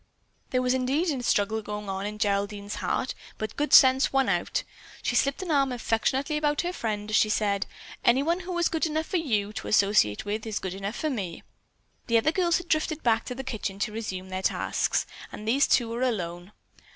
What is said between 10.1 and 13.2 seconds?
with is good enough for me!" The other girls had drifted